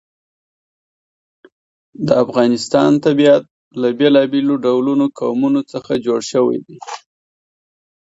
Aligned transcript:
د 2.07 2.09
افغانستان 2.23 2.91
طبیعت 3.05 3.43
له 3.81 3.89
بېلابېلو 3.99 4.53
ډولو 4.65 4.93
قومونه 5.19 5.59
څخه 5.71 5.91
جوړ 6.05 6.19
شوی 6.31 6.57
دی. 6.67 6.77